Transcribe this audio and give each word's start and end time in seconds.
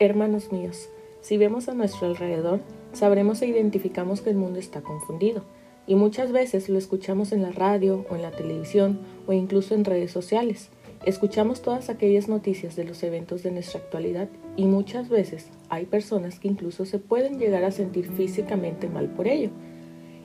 Hermanos 0.00 0.50
míos, 0.50 0.88
si 1.20 1.36
vemos 1.36 1.68
a 1.68 1.74
nuestro 1.74 2.08
alrededor, 2.08 2.58
sabremos 2.92 3.40
e 3.42 3.46
identificamos 3.46 4.22
que 4.22 4.30
el 4.30 4.36
mundo 4.36 4.58
está 4.58 4.80
confundido, 4.80 5.44
y 5.86 5.94
muchas 5.94 6.32
veces 6.32 6.68
lo 6.68 6.78
escuchamos 6.78 7.30
en 7.30 7.42
la 7.42 7.52
radio 7.52 8.04
o 8.10 8.16
en 8.16 8.22
la 8.22 8.32
televisión 8.32 8.98
o 9.28 9.32
incluso 9.32 9.72
en 9.72 9.84
redes 9.84 10.10
sociales. 10.10 10.70
Escuchamos 11.06 11.62
todas 11.62 11.90
aquellas 11.90 12.26
noticias 12.26 12.74
de 12.74 12.82
los 12.82 13.04
eventos 13.04 13.44
de 13.44 13.52
nuestra 13.52 13.78
actualidad 13.78 14.28
y 14.56 14.64
muchas 14.64 15.08
veces 15.08 15.46
hay 15.68 15.84
personas 15.84 16.40
que 16.40 16.48
incluso 16.48 16.86
se 16.86 16.98
pueden 16.98 17.38
llegar 17.38 17.62
a 17.62 17.70
sentir 17.70 18.10
físicamente 18.10 18.88
mal 18.88 19.10
por 19.10 19.28
ello. 19.28 19.50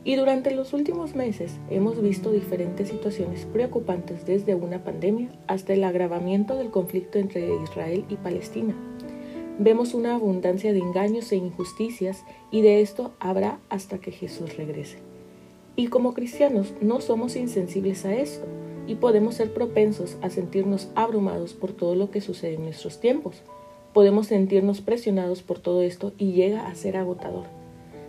Y 0.03 0.15
durante 0.15 0.49
los 0.49 0.73
últimos 0.73 1.13
meses 1.13 1.59
hemos 1.69 2.01
visto 2.01 2.31
diferentes 2.31 2.87
situaciones 2.87 3.45
preocupantes 3.45 4.25
desde 4.25 4.55
una 4.55 4.83
pandemia 4.83 5.29
hasta 5.45 5.73
el 5.73 5.83
agravamiento 5.83 6.55
del 6.55 6.71
conflicto 6.71 7.19
entre 7.19 7.53
Israel 7.63 8.05
y 8.09 8.15
Palestina. 8.15 8.73
Vemos 9.61 9.93
una 9.93 10.15
abundancia 10.15 10.71
de 10.71 10.79
engaños 10.79 11.33
e 11.33 11.35
injusticias 11.35 12.23
y 12.49 12.61
de 12.61 12.79
esto 12.79 13.11
habrá 13.19 13.59
hasta 13.67 13.97
que 13.97 14.13
Jesús 14.13 14.55
regrese. 14.55 14.99
Y 15.75 15.87
como 15.87 16.13
cristianos 16.13 16.73
no 16.79 17.01
somos 17.01 17.35
insensibles 17.35 18.05
a 18.05 18.15
esto 18.15 18.45
y 18.87 18.95
podemos 18.95 19.35
ser 19.35 19.53
propensos 19.53 20.15
a 20.21 20.29
sentirnos 20.29 20.87
abrumados 20.95 21.53
por 21.55 21.73
todo 21.73 21.93
lo 21.95 22.09
que 22.09 22.21
sucede 22.21 22.53
en 22.53 22.63
nuestros 22.63 23.01
tiempos. 23.01 23.43
Podemos 23.93 24.27
sentirnos 24.27 24.79
presionados 24.79 25.43
por 25.43 25.59
todo 25.59 25.81
esto 25.81 26.13
y 26.17 26.31
llega 26.31 26.65
a 26.65 26.75
ser 26.75 26.95
agotador. 26.95 27.47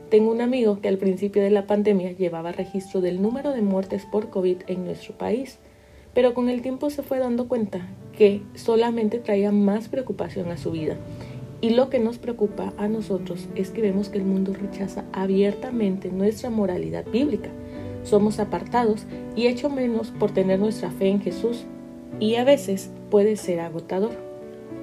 Tengo 0.09 0.31
un 0.31 0.43
amigo 0.43 0.81
que 0.81 0.87
al 0.87 0.99
principio 0.99 1.43
de 1.43 1.51
la 1.51 1.67
pandemia 1.67 2.13
llevaba 2.13 2.53
registro 2.53 3.01
del 3.01 3.21
número 3.21 3.51
de 3.51 3.63
muertes 3.63 4.07
por 4.07 4.31
COVID 4.31 4.59
en 4.69 4.85
nuestro 4.85 5.19
país, 5.19 5.59
pero 6.15 6.33
con 6.33 6.49
el 6.49 6.63
tiempo 6.63 6.91
se 6.91 7.03
fue 7.03 7.19
dando 7.19 7.49
cuenta 7.49 7.89
que 8.17 8.41
solamente 8.55 9.19
traía 9.19 9.51
más 9.51 9.89
preocupación 9.89 10.53
a 10.53 10.57
su 10.57 10.71
vida. 10.71 10.97
Y 11.61 11.71
lo 11.71 11.91
que 11.91 11.99
nos 11.99 12.19
preocupa 12.19 12.73
a 12.79 12.89
nosotros 12.89 13.49
es 13.55 13.71
que 13.71 13.83
vemos 13.83 14.09
que 14.09 14.19
el 14.19 14.25
mundo 14.25 14.55
rechaza 14.55 15.05
abiertamente 15.13 16.11
nuestra 16.11 16.51
moralidad 16.51 17.05
bíblica 17.05 17.51
somos 18.05 18.39
apartados 18.39 19.05
y 19.37 19.47
hecho 19.47 19.69
menos 19.69 20.11
por 20.11 20.33
tener 20.33 20.59
nuestra 20.59 20.91
fe 20.91 21.09
en 21.09 21.21
Jesús 21.21 21.65
y 22.19 22.37
a 22.37 22.45
veces 22.45 22.91
puede 23.11 23.37
ser 23.37 23.61
agotador. 23.61 24.13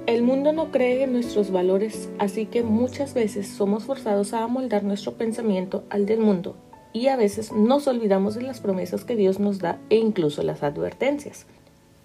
El 0.06 0.22
mundo 0.22 0.52
no 0.52 0.70
cree 0.70 1.02
en 1.02 1.12
nuestros 1.12 1.50
valores, 1.50 2.08
así 2.18 2.46
que 2.46 2.62
muchas 2.62 3.12
veces 3.12 3.46
somos 3.46 3.84
forzados 3.84 4.32
a 4.32 4.42
amoldar 4.42 4.82
nuestro 4.82 5.12
pensamiento 5.12 5.84
al 5.90 6.06
del 6.06 6.20
mundo 6.20 6.56
y 6.94 7.08
a 7.08 7.16
veces 7.16 7.52
nos 7.52 7.86
olvidamos 7.86 8.34
de 8.34 8.42
las 8.42 8.60
promesas 8.60 9.04
que 9.04 9.16
Dios 9.16 9.38
nos 9.38 9.58
da 9.58 9.78
e 9.90 9.96
incluso 9.96 10.42
las 10.42 10.62
advertencias. 10.62 11.46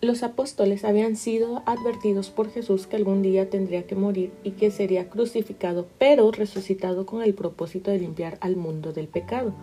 Los 0.03 0.21
apóstoles 0.21 0.83
habían 0.83 1.15
sido 1.15 1.63
advertidos 1.65 2.29
por 2.29 2.51
Jesús 2.51 2.87
que 2.87 2.97
algún 2.97 3.21
día 3.21 3.49
tendría 3.49 3.83
que 3.83 3.95
morir 3.95 4.31
y 4.43 4.51
que 4.51 4.69
sería 4.69 5.07
crucificado, 5.07 5.87
pero 5.97 6.29
resucitado 6.29 7.05
con 7.05 7.21
el 7.23 7.33
propósito 7.33 7.89
de 7.89 7.99
limpiar 7.99 8.37
al 8.41 8.57
mundo 8.57 8.91
del 8.91 9.07
pecado. 9.07 9.53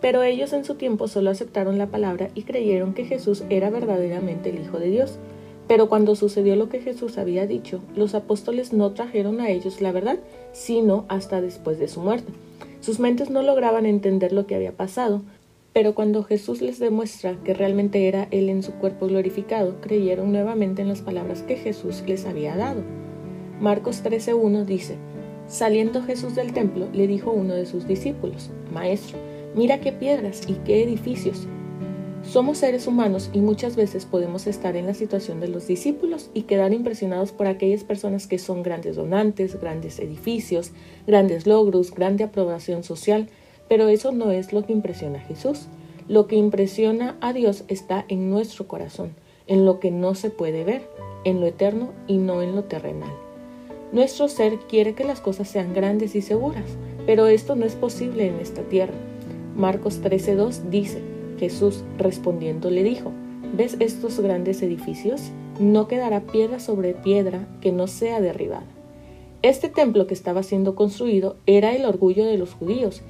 Pero 0.00 0.22
ellos 0.22 0.54
en 0.54 0.64
su 0.64 0.76
tiempo 0.76 1.06
solo 1.06 1.28
aceptaron 1.28 1.76
la 1.76 1.88
palabra 1.88 2.30
y 2.34 2.44
creyeron 2.44 2.94
que 2.94 3.04
Jesús 3.04 3.44
era 3.50 3.68
verdaderamente 3.68 4.48
el 4.48 4.62
Hijo 4.62 4.78
de 4.78 4.88
Dios. 4.88 5.18
Pero 5.68 5.90
cuando 5.90 6.16
sucedió 6.16 6.56
lo 6.56 6.70
que 6.70 6.80
Jesús 6.80 7.18
había 7.18 7.46
dicho, 7.46 7.82
los 7.94 8.14
apóstoles 8.14 8.72
no 8.72 8.92
trajeron 8.92 9.38
a 9.42 9.50
ellos 9.50 9.82
la 9.82 9.92
verdad, 9.92 10.16
sino 10.54 11.04
hasta 11.08 11.42
después 11.42 11.78
de 11.78 11.88
su 11.88 12.00
muerte. 12.00 12.32
Sus 12.80 13.00
mentes 13.00 13.28
no 13.28 13.42
lograban 13.42 13.84
entender 13.84 14.32
lo 14.32 14.46
que 14.46 14.54
había 14.54 14.72
pasado, 14.72 15.20
pero 15.74 15.94
cuando 15.94 16.22
Jesús 16.22 16.62
les 16.62 16.78
demuestra 16.78 17.36
que 17.44 17.52
realmente 17.52 18.06
era 18.06 18.28
Él 18.30 18.48
en 18.48 18.62
su 18.62 18.72
cuerpo 18.74 19.08
glorificado, 19.08 19.80
creyeron 19.80 20.32
nuevamente 20.32 20.80
en 20.80 20.88
las 20.88 21.02
palabras 21.02 21.42
que 21.42 21.56
Jesús 21.56 22.04
les 22.06 22.24
había 22.24 22.56
dado. 22.56 22.82
Marcos 23.60 24.02
13.1 24.02 24.64
dice, 24.64 24.96
Saliendo 25.48 26.02
Jesús 26.02 26.36
del 26.36 26.52
templo, 26.52 26.88
le 26.92 27.08
dijo 27.08 27.32
uno 27.32 27.54
de 27.54 27.66
sus 27.66 27.86
discípulos, 27.86 28.50
Maestro, 28.72 29.18
Mira 29.56 29.80
qué 29.80 29.92
piedras 29.92 30.42
y 30.48 30.54
qué 30.64 30.82
edificios. 30.82 31.46
Somos 32.22 32.58
seres 32.58 32.86
humanos 32.86 33.30
y 33.32 33.40
muchas 33.40 33.76
veces 33.76 34.06
podemos 34.06 34.46
estar 34.46 34.76
en 34.76 34.86
la 34.86 34.94
situación 34.94 35.40
de 35.40 35.48
los 35.48 35.66
discípulos 35.66 36.30
y 36.34 36.42
quedar 36.42 36.72
impresionados 36.72 37.32
por 37.32 37.46
aquellas 37.46 37.84
personas 37.84 38.26
que 38.26 38.38
son 38.38 38.62
grandes 38.62 38.96
donantes, 38.96 39.60
grandes 39.60 39.98
edificios, 39.98 40.72
grandes 41.06 41.46
logros, 41.46 41.92
grande 41.94 42.24
aprobación 42.24 42.82
social, 42.82 43.28
pero 43.74 43.88
eso 43.88 44.12
no 44.12 44.30
es 44.30 44.52
lo 44.52 44.64
que 44.64 44.72
impresiona 44.72 45.18
a 45.18 45.22
Jesús. 45.22 45.66
Lo 46.06 46.28
que 46.28 46.36
impresiona 46.36 47.16
a 47.20 47.32
Dios 47.32 47.64
está 47.66 48.04
en 48.06 48.30
nuestro 48.30 48.68
corazón, 48.68 49.16
en 49.48 49.64
lo 49.64 49.80
que 49.80 49.90
no 49.90 50.14
se 50.14 50.30
puede 50.30 50.62
ver, 50.62 50.88
en 51.24 51.40
lo 51.40 51.46
eterno 51.48 51.90
y 52.06 52.18
no 52.18 52.40
en 52.40 52.54
lo 52.54 52.62
terrenal. 52.62 53.10
Nuestro 53.90 54.28
ser 54.28 54.60
quiere 54.68 54.94
que 54.94 55.02
las 55.02 55.20
cosas 55.20 55.48
sean 55.48 55.74
grandes 55.74 56.14
y 56.14 56.22
seguras, 56.22 56.66
pero 57.04 57.26
esto 57.26 57.56
no 57.56 57.66
es 57.66 57.74
posible 57.74 58.28
en 58.28 58.38
esta 58.38 58.62
tierra. 58.62 58.94
Marcos 59.56 60.00
13:2 60.00 60.70
dice, 60.70 61.02
Jesús 61.40 61.82
respondiendo 61.98 62.70
le 62.70 62.84
dijo, 62.84 63.10
¿ves 63.56 63.76
estos 63.80 64.20
grandes 64.20 64.62
edificios? 64.62 65.32
No 65.58 65.88
quedará 65.88 66.20
piedra 66.20 66.60
sobre 66.60 66.94
piedra 66.94 67.48
que 67.60 67.72
no 67.72 67.88
sea 67.88 68.20
derribada. 68.20 68.68
Este 69.42 69.68
templo 69.68 70.06
que 70.06 70.14
estaba 70.14 70.44
siendo 70.44 70.76
construido 70.76 71.34
era 71.44 71.74
el 71.74 71.84
orgullo 71.84 72.24
de 72.24 72.38
los 72.38 72.54
judíos, 72.54 73.02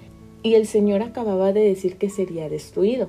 y 0.45 0.55
el 0.55 0.67
Señor 0.67 1.03
acababa 1.03 1.55
de 1.55 1.63
decir 1.63 1.97
que 1.97 2.11
sería 2.11 2.51
destruido. 2.51 3.09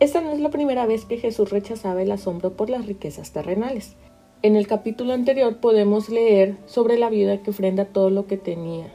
Esta 0.00 0.20
no 0.20 0.32
es 0.32 0.40
la 0.40 0.50
primera 0.50 0.86
vez 0.86 1.04
que 1.04 1.18
Jesús 1.18 1.50
rechazaba 1.50 2.02
el 2.02 2.10
asombro 2.10 2.54
por 2.56 2.68
las 2.68 2.84
riquezas 2.84 3.32
terrenales. 3.32 3.94
En 4.42 4.56
el 4.56 4.66
capítulo 4.66 5.12
anterior 5.12 5.58
podemos 5.58 6.08
leer 6.08 6.56
sobre 6.66 6.98
la 6.98 7.10
viuda 7.10 7.40
que 7.42 7.50
ofrenda 7.50 7.84
todo 7.86 8.10
lo 8.10 8.26
que 8.26 8.36
tenía 8.36 8.92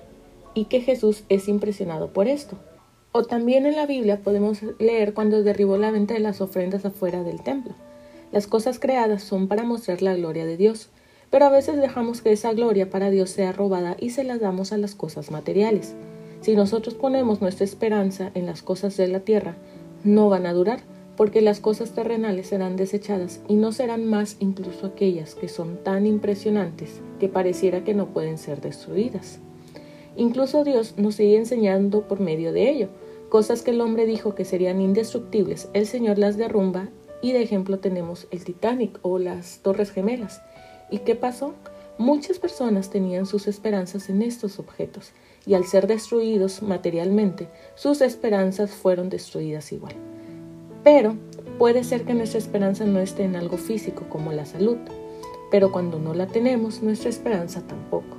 y 0.54 0.66
que 0.66 0.82
Jesús 0.82 1.24
es 1.30 1.48
impresionado 1.48 2.12
por 2.12 2.28
esto. 2.28 2.58
O 3.14 3.24
también 3.24 3.66
en 3.66 3.78
la 3.78 3.86
Biblia 3.86 4.20
podemos 4.22 4.60
leer 4.78 5.14
cuando 5.14 5.42
derribó 5.42 5.78
la 5.78 5.90
venta 5.90 6.16
de 6.16 6.20
las 6.20 6.42
ofrendas 6.42 6.84
afuera 6.84 7.24
del 7.24 7.42
templo. 7.42 7.74
Las 8.34 8.46
cosas 8.46 8.78
creadas 8.78 9.24
son 9.24 9.48
para 9.48 9.64
mostrar 9.64 10.02
la 10.02 10.16
gloria 10.16 10.46
de 10.46 10.58
Dios, 10.58 10.90
pero 11.30 11.46
a 11.46 11.50
veces 11.50 11.78
dejamos 11.78 12.22
que 12.22 12.34
esa 12.34 12.52
gloria 12.52 12.90
para 12.90 13.10
Dios 13.10 13.30
sea 13.30 13.54
robada 13.54 13.96
y 13.98 14.10
se 14.10 14.26
la 14.26 14.38
damos 14.38 14.74
a 14.74 14.78
las 14.78 14.96
cosas 14.96 15.32
materiales. 15.32 15.96
Si 16.42 16.56
nosotros 16.56 16.96
ponemos 16.96 17.42
nuestra 17.42 17.66
esperanza 17.66 18.32
en 18.34 18.46
las 18.46 18.62
cosas 18.62 18.96
de 18.98 19.08
la 19.08 19.20
tierra, 19.22 19.56
no 20.04 20.30
van 20.30 20.46
a 20.46 20.54
durar, 20.54 20.80
porque 21.18 21.42
las 21.42 21.60
cosas 21.60 21.92
terrenales 21.92 22.48
serán 22.48 22.78
desechadas 22.78 23.42
y 23.50 23.56
no 23.56 23.74
serán 23.74 24.06
más 24.06 24.38
incluso 24.40 24.88
aquellas 24.88 25.36
que 25.36 25.50
son 25.50 25.84
tan 25.84 26.06
impresionantes 26.06 27.02
que 27.20 27.28
pareciera 27.28 27.84
que 27.84 27.94
no 27.94 28.08
pueden 28.08 28.38
ser 28.38 28.62
destruidas. 28.62 29.40
Incluso 30.16 30.64
Dios 30.64 30.94
nos 30.98 31.16
sigue 31.16 31.36
enseñando 31.36 32.08
por 32.08 32.22
medio 32.22 32.54
de 32.54 32.70
ello. 32.70 32.88
Cosas 33.28 33.62
que 33.62 33.72
el 33.72 33.82
hombre 33.82 34.06
dijo 34.06 34.34
que 34.34 34.46
serían 34.46 34.80
indestructibles, 34.80 35.68
el 35.74 35.88
Señor 35.88 36.18
las 36.18 36.38
derrumba 36.38 36.88
y 37.22 37.34
de 37.34 37.42
ejemplo 37.42 37.80
tenemos 37.80 38.28
el 38.32 38.46
Titanic 38.46 38.98
o 39.02 39.20
las 39.20 39.60
Torres 39.60 39.92
Gemelas. 39.92 40.42
¿Y 40.90 41.00
qué 41.00 41.16
pasó? 41.16 41.54
Muchas 42.00 42.40
personas 42.40 42.90
tenían 42.90 43.26
sus 43.26 43.46
esperanzas 43.46 44.10
en 44.10 44.22
estos 44.22 44.58
objetos 44.58 45.12
y 45.46 45.56
al 45.56 45.66
ser 45.66 45.86
destruidos 45.86 46.64
materialmente, 46.64 47.50
sus 47.76 48.00
esperanzas 48.00 48.72
fueron 48.72 49.10
destruidas 49.10 49.74
igual. 49.74 49.96
Pero 50.82 51.18
puede 51.58 51.84
ser 51.84 52.06
que 52.06 52.14
nuestra 52.14 52.38
esperanza 52.38 52.86
no 52.86 53.02
esté 53.02 53.24
en 53.24 53.36
algo 53.36 53.58
físico 53.58 54.06
como 54.08 54.32
la 54.32 54.46
salud, 54.46 54.78
pero 55.52 55.74
cuando 55.74 56.00
no 56.00 56.14
la 56.14 56.28
tenemos, 56.28 56.82
nuestra 56.82 57.10
esperanza 57.10 57.68
tampoco. 57.68 58.16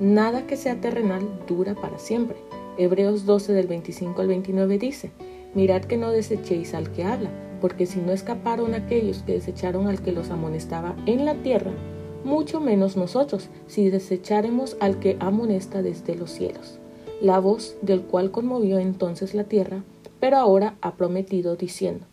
Nada 0.00 0.46
que 0.46 0.56
sea 0.56 0.80
terrenal 0.80 1.28
dura 1.46 1.74
para 1.74 1.98
siempre. 1.98 2.38
Hebreos 2.78 3.26
12 3.26 3.52
del 3.52 3.66
25 3.66 4.18
al 4.22 4.28
29 4.28 4.78
dice, 4.78 5.10
Mirad 5.52 5.82
que 5.82 5.98
no 5.98 6.10
desechéis 6.10 6.72
al 6.72 6.90
que 6.90 7.04
habla, 7.04 7.28
porque 7.60 7.84
si 7.84 8.00
no 8.00 8.12
escaparon 8.12 8.72
aquellos 8.72 9.22
que 9.24 9.34
desecharon 9.34 9.88
al 9.88 10.00
que 10.00 10.12
los 10.12 10.30
amonestaba 10.30 10.96
en 11.04 11.26
la 11.26 11.34
tierra, 11.34 11.72
mucho 12.24 12.60
menos 12.60 12.96
nosotros, 12.96 13.48
si 13.66 13.90
desecháremos 13.90 14.76
al 14.80 14.98
que 14.98 15.16
amonesta 15.20 15.82
desde 15.82 16.14
los 16.14 16.30
cielos. 16.30 16.78
La 17.20 17.38
voz 17.38 17.76
del 17.82 18.02
cual 18.02 18.30
conmovió 18.30 18.78
entonces 18.78 19.34
la 19.34 19.44
tierra, 19.44 19.82
pero 20.20 20.36
ahora 20.36 20.76
ha 20.80 20.94
prometido 20.94 21.56
diciendo, 21.56 22.06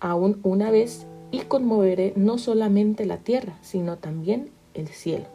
aún 0.00 0.40
una 0.42 0.70
vez 0.70 1.06
y 1.30 1.40
conmoveré 1.40 2.12
no 2.16 2.38
solamente 2.38 3.06
la 3.06 3.18
tierra, 3.18 3.58
sino 3.62 3.96
también 3.96 4.50
el 4.74 4.88
cielo. 4.88 5.26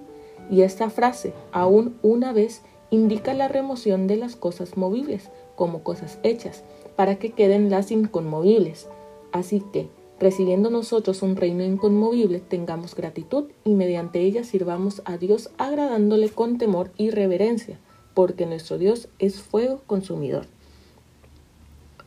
Y 0.50 0.62
esta 0.62 0.90
frase, 0.90 1.34
aún 1.52 1.98
una 2.04 2.34
vez, 2.34 2.62
indica 2.92 3.34
la 3.34 3.48
remoción 3.48 4.08
de 4.08 4.18
las 4.18 4.36
cosas 4.36 4.78
movibles 4.78 5.30
como 5.56 5.84
cosas 5.84 6.20
hechas, 6.24 6.64
para 6.96 7.16
que 7.16 7.32
queden 7.32 7.70
las 7.70 7.92
inconmovibles. 7.92 8.88
Así 9.32 9.64
que, 9.74 9.90
recibiendo 10.20 10.70
nosotros 10.70 11.22
un 11.22 11.36
reino 11.36 11.64
inconmovible, 11.64 12.40
tengamos 12.40 12.96
gratitud 12.96 13.46
y 13.64 13.74
mediante 13.74 14.22
ella 14.22 14.44
sirvamos 14.44 15.02
a 15.06 15.18
Dios 15.18 15.50
agradándole 15.58 16.30
con 16.30 16.58
temor 16.58 16.92
y 16.98 17.10
reverencia, 17.10 17.80
porque 18.14 18.46
nuestro 18.46 18.78
Dios 18.78 19.10
es 19.20 19.42
fuego 19.42 19.82
consumidor. 19.86 20.48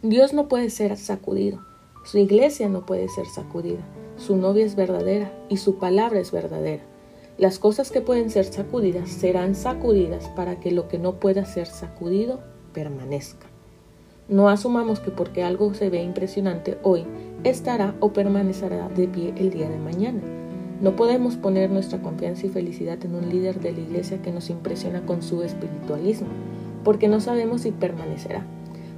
Dios 0.03 0.33
no 0.33 0.49
puede 0.49 0.71
ser 0.71 0.97
sacudido, 0.97 1.61
su 2.05 2.19
iglesia 2.19 2.69
no 2.69 2.87
puede 2.87 3.09
ser 3.09 3.27
sacudida, 3.27 3.85
su 4.17 4.37
novia 4.37 4.65
es 4.65 4.77
verdadera 4.77 5.33
y 5.49 5.59
su 5.59 5.79
palabra 5.79 6.21
es 6.21 6.33
verdadera. 6.33 6.83
Las 7.37 7.59
cosas 7.61 7.93
que 7.93 8.01
pueden 8.01 8.31
ser 8.31 8.47
sacudidas 8.47 9.11
serán 9.11 9.55
sacudidas 9.55 10.29
para 10.31 10.59
que 10.59 10.73
lo 10.73 10.89
que 10.89 10.99
no 10.99 11.21
pueda 11.21 11.45
ser 11.45 11.67
sacudido 11.67 12.41
permanezca. 12.73 13.47
No 14.29 14.49
asumamos 14.49 15.01
que 15.01 15.11
porque 15.11 15.43
algo 15.43 15.73
se 15.73 15.89
ve 15.89 16.03
impresionante 16.03 16.79
hoy, 16.83 17.07
estará 17.45 17.95
o 18.01 18.13
permanecerá 18.13 18.89
de 18.89 19.09
pie 19.09 19.33
el 19.37 19.51
día 19.51 19.69
de 19.69 19.79
mañana. 19.79 20.21
No 20.81 20.95
podemos 20.97 21.37
poner 21.37 21.71
nuestra 21.71 22.01
confianza 22.01 22.47
y 22.47 22.51
felicidad 22.51 23.05
en 23.05 23.15
un 23.15 23.29
líder 23.29 23.61
de 23.61 23.73
la 23.73 23.81
iglesia 23.81 24.23
que 24.23 24.31
nos 24.31 24.49
impresiona 24.51 25.05
con 25.05 25.23
su 25.23 25.43
espiritualismo, 25.43 26.29
porque 26.85 27.09
no 27.09 27.21
sabemos 27.21 27.63
si 27.63 27.73
permanecerá. 27.73 28.47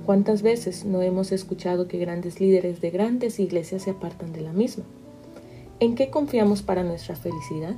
¿Cuántas 0.04 0.42
veces 0.42 0.84
no 0.84 1.02
hemos 1.02 1.32
escuchado 1.32 1.88
que 1.88 1.98
grandes 1.98 2.40
líderes 2.40 2.81
de 2.81 2.90
grandes 2.90 3.38
iglesias 3.38 3.82
se 3.82 3.90
apartan 3.90 4.32
de 4.32 4.40
la 4.40 4.52
misma? 4.52 4.84
¿En 5.78 5.94
qué 5.94 6.10
confiamos 6.10 6.62
para 6.62 6.82
nuestra 6.82 7.16
felicidad? 7.16 7.76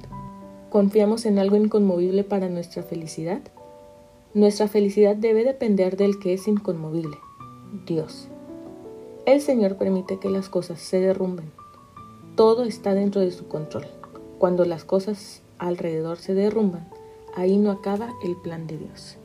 ¿Confiamos 0.70 1.26
en 1.26 1.38
algo 1.38 1.56
inconmovible 1.56 2.24
para 2.24 2.48
nuestra 2.48 2.82
felicidad? 2.82 3.42
Nuestra 4.34 4.66
felicidad 4.66 5.14
debe 5.14 5.44
depender 5.44 5.96
del 5.96 6.18
que 6.18 6.32
es 6.32 6.48
inconmovible, 6.48 7.18
Dios. 7.86 8.31
El 9.24 9.40
Señor 9.40 9.76
permite 9.76 10.19
que 10.19 10.28
las 10.28 10.48
cosas 10.48 10.80
se 10.80 10.98
derrumben. 10.98 11.52
Todo 12.34 12.64
está 12.64 12.92
dentro 12.92 13.20
de 13.20 13.30
su 13.30 13.46
control. 13.46 13.86
Cuando 14.40 14.64
las 14.64 14.84
cosas 14.84 15.42
alrededor 15.58 16.19
se 16.19 16.34
derrumban, 16.34 16.88
ahí 17.36 17.56
no 17.56 17.70
acaba 17.70 18.08
el 18.24 18.34
plan 18.36 18.66
de 18.66 18.78
Dios. 18.78 19.19